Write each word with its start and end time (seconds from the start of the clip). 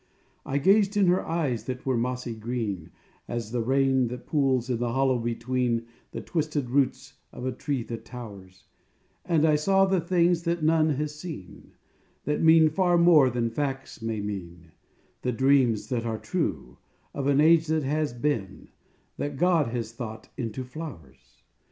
I 0.47 0.57
gazed 0.57 0.97
in 0.97 1.05
her 1.05 1.23
eyes, 1.23 1.65
that 1.65 1.85
were 1.85 1.95
mossy 1.95 2.33
green 2.33 2.89
As 3.27 3.51
the 3.51 3.61
rain 3.61 4.07
that 4.07 4.25
pools 4.25 4.67
in 4.67 4.79
the 4.79 4.93
hollow 4.93 5.19
between 5.19 5.85
The 6.09 6.21
twisted 6.21 6.71
roots 6.71 7.19
of 7.31 7.45
a 7.45 7.51
tree 7.51 7.83
that 7.83 8.03
towers; 8.03 8.63
And 9.25 9.45
I 9.45 9.53
saw 9.53 9.85
the 9.85 10.01
things 10.01 10.41
that 10.41 10.63
none 10.63 10.89
has 10.95 11.13
seen, 11.13 11.73
That 12.23 12.41
mean 12.41 12.67
far 12.71 12.97
more 12.97 13.29
than 13.29 13.51
facts 13.51 14.01
may 14.01 14.21
mean, 14.21 14.71
The 15.21 15.31
dreams, 15.33 15.89
that 15.89 16.03
are 16.03 16.17
true, 16.17 16.79
of 17.13 17.27
an 17.27 17.39
age 17.39 17.67
that 17.67 17.83
has 17.83 18.11
been, 18.11 18.69
That 19.17 19.37
God 19.37 19.67
has 19.67 19.91
thought 19.91 20.29
into 20.35 20.63
flowers. 20.63 21.43